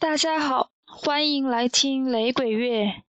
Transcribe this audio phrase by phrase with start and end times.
[0.00, 3.02] 大家好，欢迎来听雷鬼乐。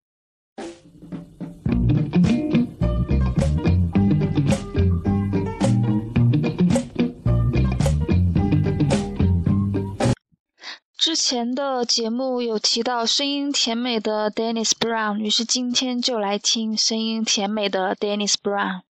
[10.97, 18.81] 之前的节目有提到声音甜美的 Dennis Brown，于是今天就来听声音甜美的 Dennis Brown。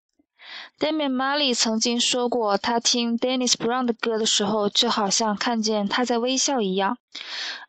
[0.80, 6.98] Damian Marley 曾经说过，他听 Dennis Brown 的歌的时候，就好像看见他在微笑一样。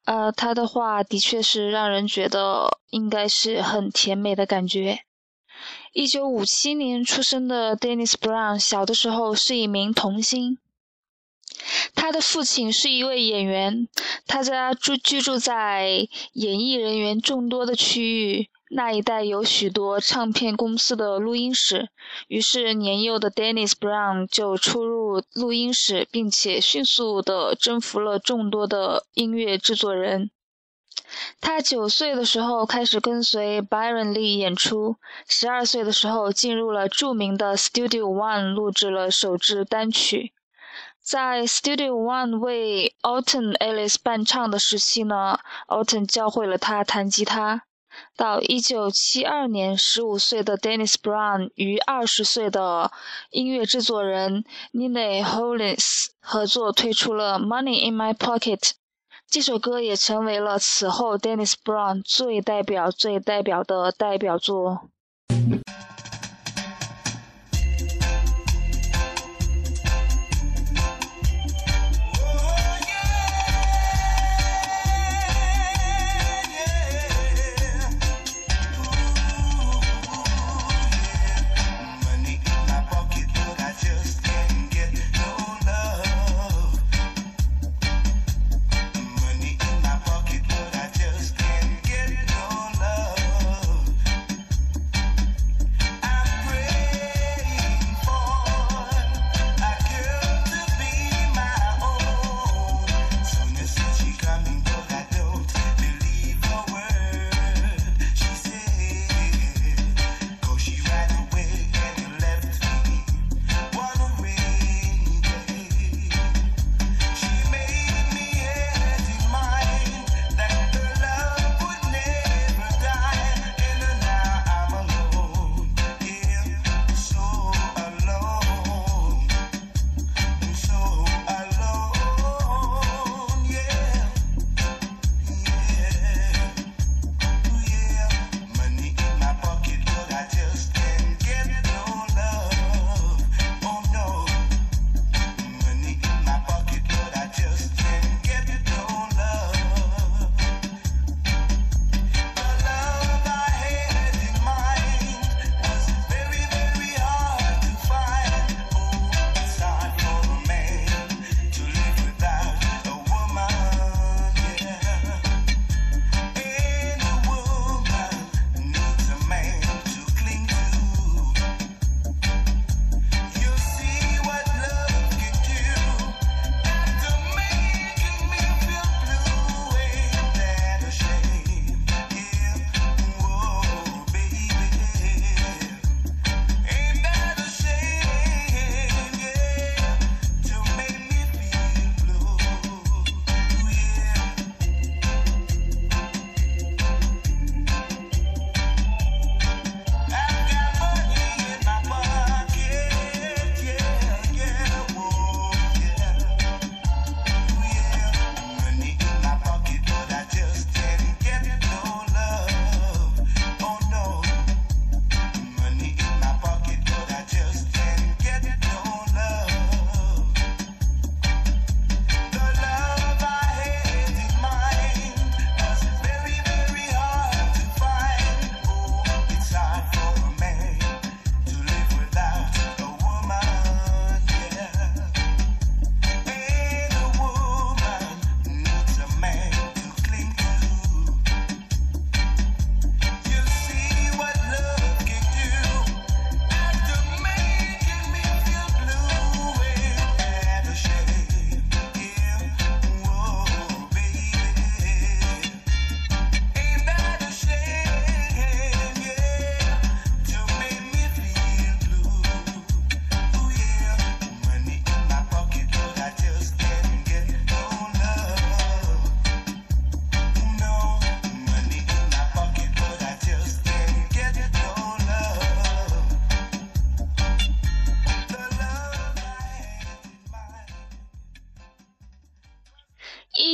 [0.05, 5.01] 呃，他的话的确是让人觉得应该是很甜美的感觉。
[5.93, 10.59] 一九五七年出生的 Dennis Brown，小的时候是一名童星。
[11.97, 13.89] 他的父亲是一位演员，
[14.29, 21.89] 他家住居住在演艺人员众多的区域，那一带有许多唱片公司的录音室。
[22.29, 30.31] 于是，年幼的 Dennis Brown 就出入录音室，并且迅速地征服了众多的音乐制作人。
[31.41, 40.33] 他九岁的时候开始跟随 Byron Lee 演出，十二岁的时候进入了著名的 Studio One，录制了首支单曲。
[41.03, 47.65] 在 Studio One 为 Alton Ellis 伴唱的时期呢，Alton 教会了他弹吉他。
[48.17, 52.91] 到1972年，15岁的 Dennis Brown 与20岁的
[53.31, 58.59] 音乐制作人 Nina Hollins 合作推出了《Money in My Pocket》。
[59.29, 64.91] 这首歌也成为了此后 Dennis Brown 最代表、最代表的代表作。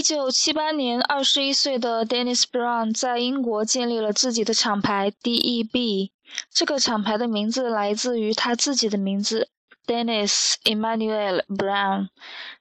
[0.09, 6.13] 九七八年，二十一岁的 Dennis Brown 在英国建立了自己的厂牌 D.E.B。
[6.49, 9.49] 这个厂牌的名字来自于他自己的名字
[9.85, 12.11] Dennis Emmanuel Brown。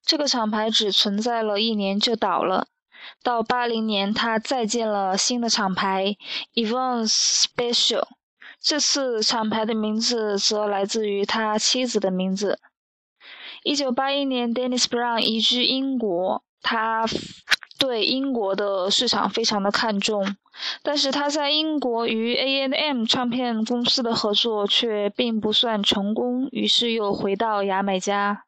[0.04, 2.66] 这个厂牌只存在了一年就倒了。
[3.22, 6.18] 到八零年，他再建了新的厂牌
[6.56, 8.08] Evans Special。
[8.60, 12.58] 这次厂牌的名字则来自于他妻子的名字。
[13.62, 17.06] 一九八一年，Dennis Brown 移居英国，他
[17.78, 20.36] 对英国的市场非常的看重，
[20.82, 28.46] 但是他在英国与 A N M 唱片公司的合作却并不算成功，于是又回到牙买加。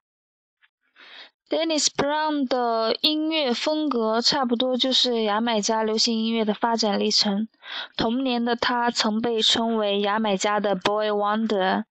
[1.48, 7.48] Dennis Brown 的音乐风格差不多就是牙买加流行音乐的发展历程。
[7.96, 11.84] 童年的他曾被称为牙买加的 Boy Wonder，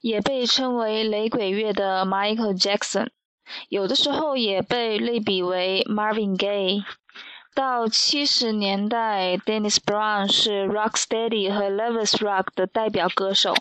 [0.00, 3.10] 也被称为雷鬼乐的 Michael Jackson，
[3.68, 6.84] 有的时候也被类比为 Marvin Gaye。
[7.52, 13.54] 到七十年代，Dennis Brown 是 Rocksteady 和 Levis Rock 的代表歌手，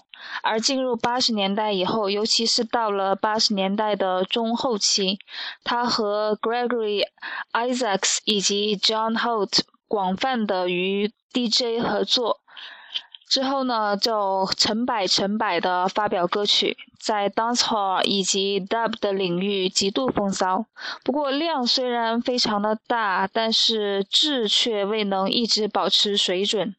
[0.44, 5.18] 而进入八十年代以后，尤其是到了八十年代的中后期，
[5.64, 7.04] 他和 Gregory
[7.52, 12.42] Isaacs 以及 John Holt 广泛的与 DJ 合作。
[13.30, 20.66] 之后呢，就成百成百的发表歌曲，在 dancehall 以及 dub 的领域极度风骚。
[21.04, 26.76] 不过量虽然非常的大，但是质却未能一直保持水准。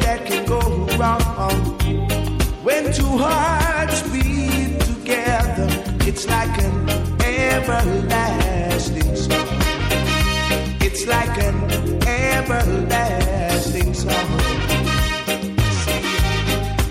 [0.00, 0.60] That can go
[0.96, 1.78] wrong.
[2.62, 5.68] When two hearts beat together,
[6.08, 6.88] it's like an
[7.20, 9.48] everlasting song.
[10.80, 11.56] It's like an
[12.06, 14.28] everlasting song.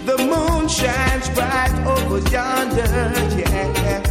[0.06, 2.92] The moon shines bright over yonder,
[3.40, 4.02] yeah,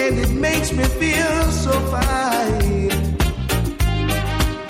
[0.00, 2.90] and it makes me feel so fine.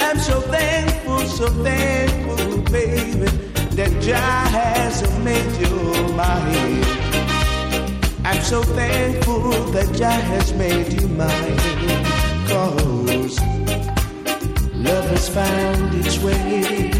[0.00, 2.10] I'm so thankful, so thankful
[3.81, 5.75] that Jah has made you
[6.12, 6.85] mine.
[8.27, 11.56] I'm so thankful that Jah has made you mine.
[12.50, 13.41] Cause
[14.75, 16.91] love has found its way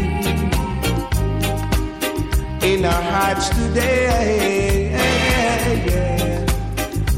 [2.63, 4.97] in our hearts today.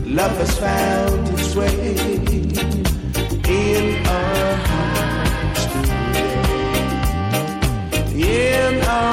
[0.03, 1.86] Love has found its way
[3.48, 6.34] in our hearts today
[8.15, 9.12] in our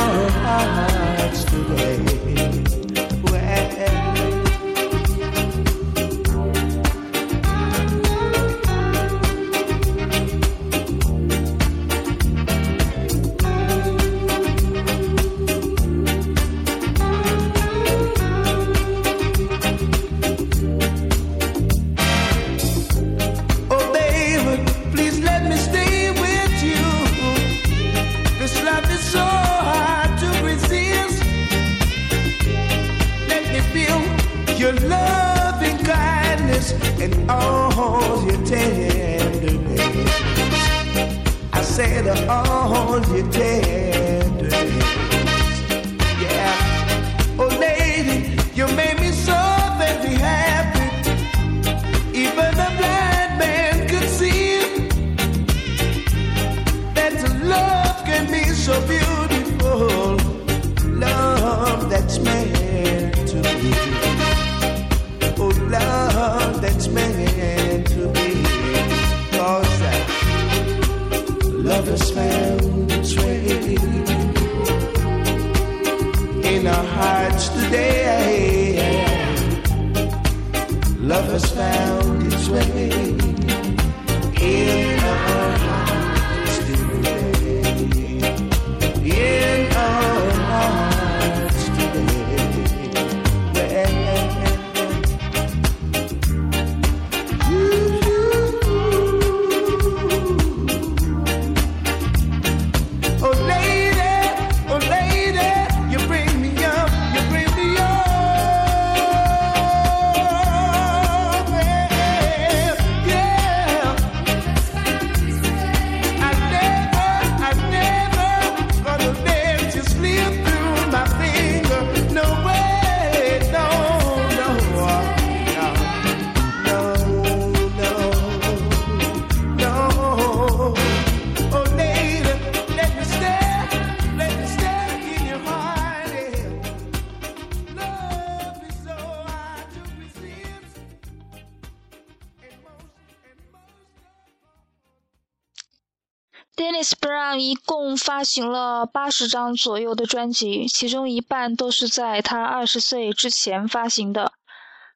[147.41, 154.33] 一共发行了八十张左右的专辑，其中一半都是在他二十岁之前发行的。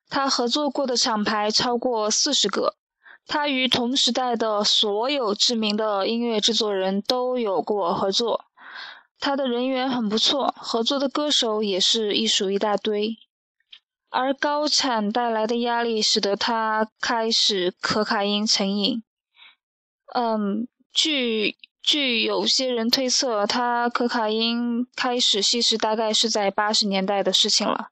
[0.08, 2.76] 他合作过的厂牌超过四十个，
[3.26, 8.44] 他与同时代的所有知名的音乐制作人都有过合作。
[9.18, 13.16] 他的人缘很不错，合作的歌手也是一数一大堆。
[14.10, 19.02] 而高产带来的压力使得他开始可卡因成瘾。
[20.14, 27.88] 嗯，据据有些人推测，他可卡因开始吸食大概是在八十年代的事情了。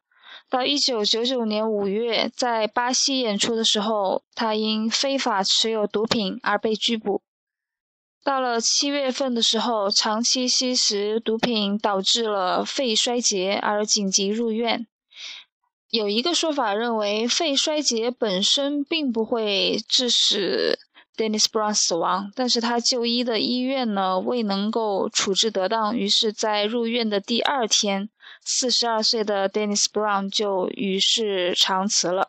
[0.48, 7.20] 到一九九九年五月，在巴西演出的时候，他因非法持有毒品而被拘捕。
[8.24, 14.86] 到了七月份的时候，长期吸食毒品导致了肺衰竭而紧急入院。
[15.90, 20.78] 有一个说法认为，肺衰竭本身并不会致使。
[21.16, 28.08] Dennis Brown 死亡，但是他就医的医院呢未能够处置得当，于是，在入院的第二天，
[28.44, 32.28] 四十二岁的 Dennis Brown 就与世长辞了。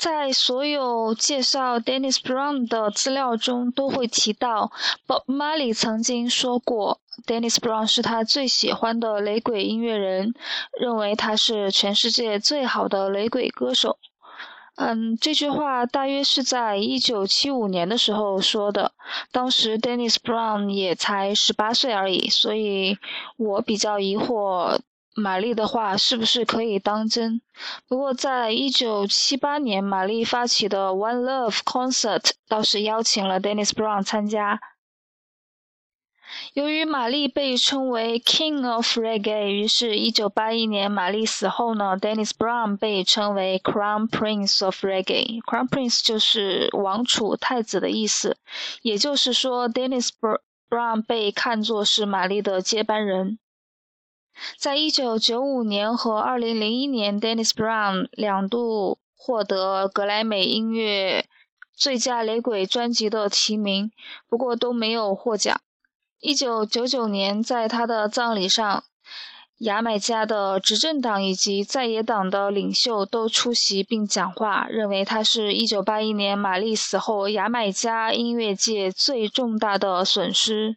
[0.00, 4.72] 在所有介绍 Dennis Brown 的资料中，都会提到
[5.06, 10.32] Bob Marley 曾经说过，Dennis Brown 是他最喜欢的雷鬼音乐人，
[10.80, 13.98] 认为他是全世界最好的雷鬼歌手。
[14.76, 18.92] 嗯，这句话大约是在一九七五年的时候说的，
[19.30, 22.96] 当时 Dennis Brown 也才十八岁而已，所以
[23.36, 24.78] 我比较疑惑。
[25.14, 27.40] 玛丽的话是不是可以当真？
[27.88, 34.60] 不过，在一九七八年，玛丽发起的 One Love Concert 倒是邀请了 Dennis Brown 参加。
[36.54, 45.42] 由于玛丽被称为 King of Reggae，于是，一九八一年玛丽死后呢，Dennis Brown 被称为 Crown Prince of Reggae。
[45.42, 48.36] Crown Prince 就是王储、太子的意思，
[48.82, 50.10] 也就是说，Dennis
[50.68, 53.40] Brown 被看作是玛丽的接班人。
[54.58, 61.26] 在一九九五年和二零零一年，Dennis Brown 两度获得格莱美音乐
[61.76, 63.90] 最佳雷鬼专辑的提名，
[64.28, 65.60] 不过都没有获奖。
[66.20, 68.84] 一九九九年，在他的葬礼上，
[69.58, 80.76] 牙买加的执政党以及在野党的领袖都出席并讲话，认为他是一九八一年玛丽死后牙买加音乐界最重大的损失。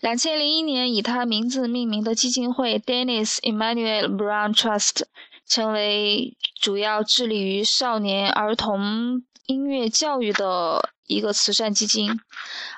[0.00, 5.02] 两千零一年，以他名字命名的基金会 Dennis Emmanuel Brown Trust
[5.46, 12.18] 成为主要致力于少年儿童音乐教育的一个慈善基金。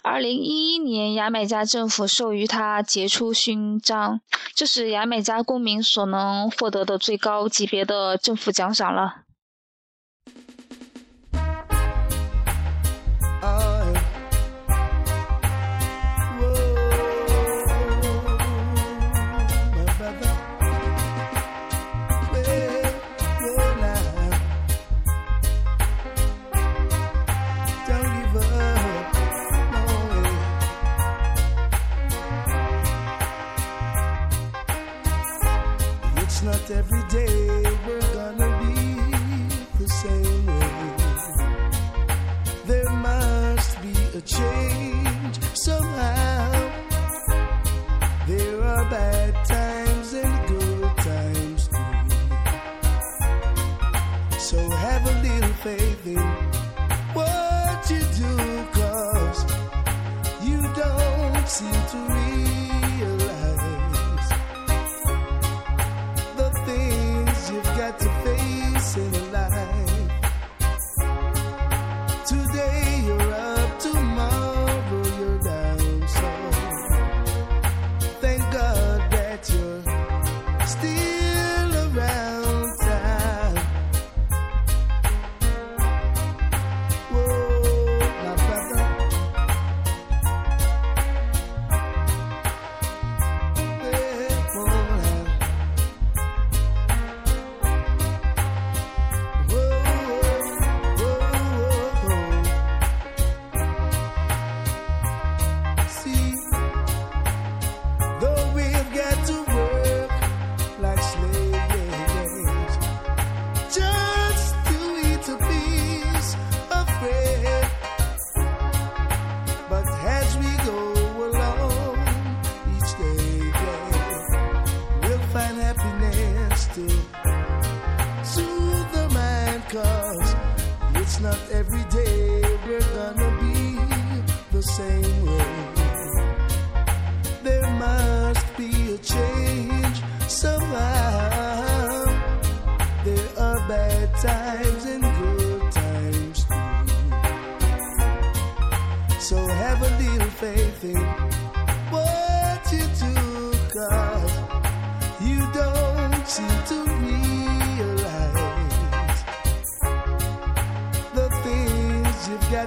[0.03, 4.21] 二零一一年，牙买加政府授予他杰出勋章，
[4.55, 9.26] 这是牙买加公民所能获得的最高级别的政府奖赏了。
[44.27, 44.56] change.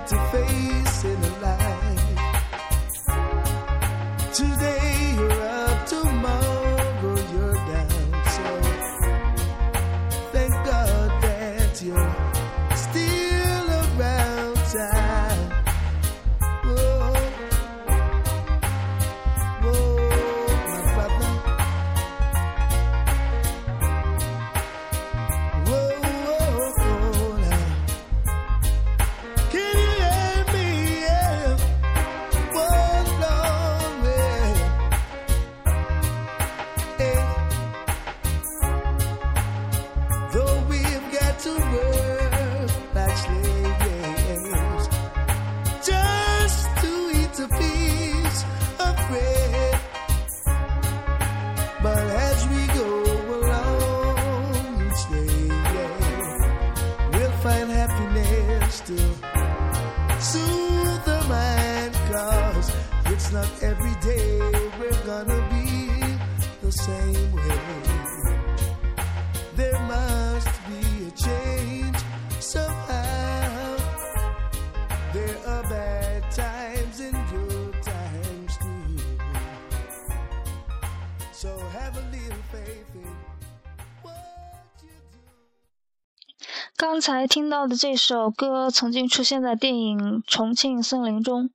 [0.10, 0.49] to face.
[87.00, 91.50] 刚才听到的这首歌曾经出现在电影《重庆森林》中。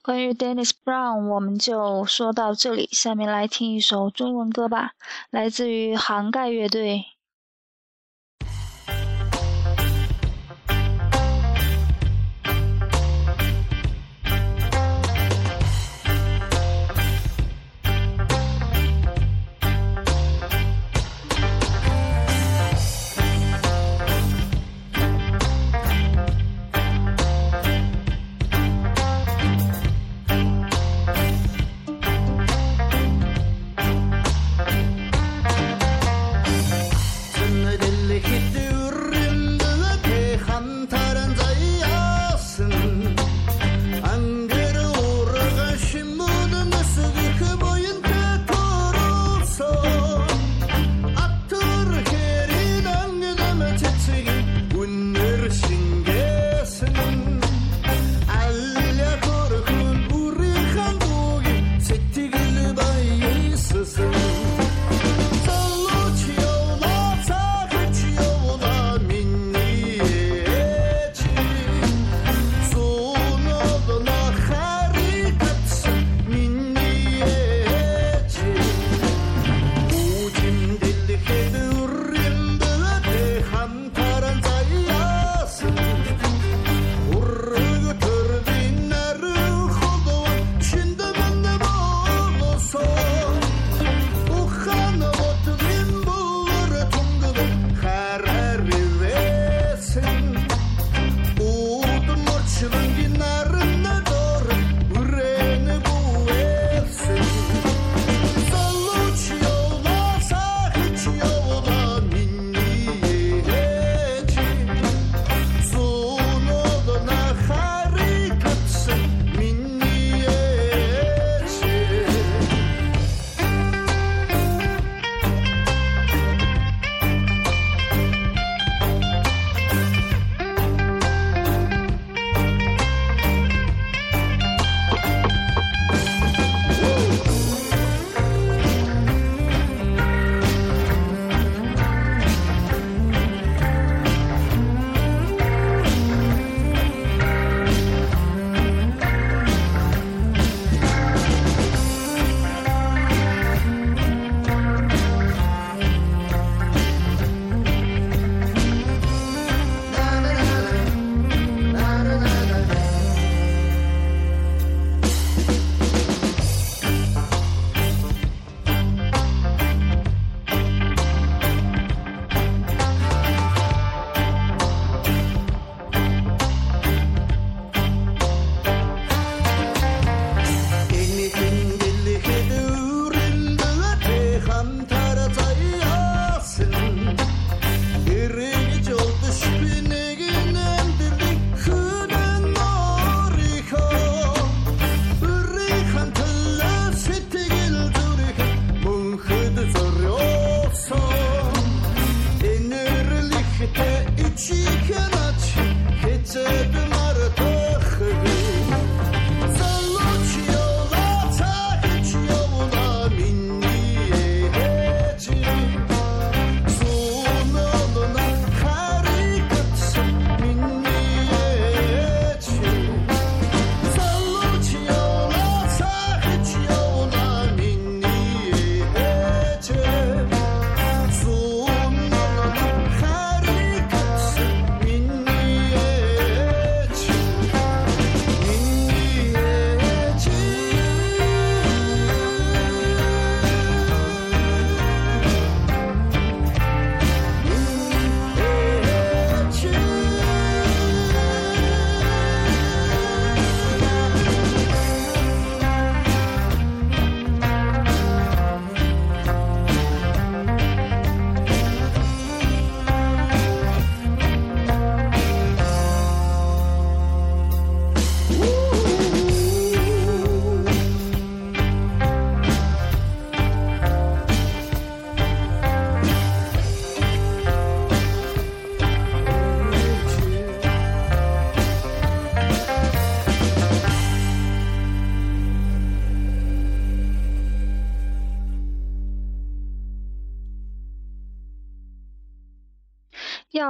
[0.00, 2.88] 关于 Dennis Brown，我们就说到这里。
[2.90, 4.92] 下面来听一首中文歌吧，
[5.28, 7.04] 来自于杭盖乐队。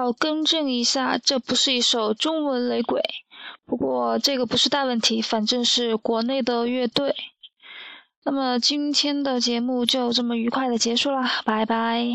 [0.08, 3.02] 要更正一下，这不是一首中文雷鬼。
[3.66, 7.14] 不过这个不是大问题，反正是国内的乐队。
[8.24, 12.06] 那么今天的节目就这么愉快的结束了，拜拜。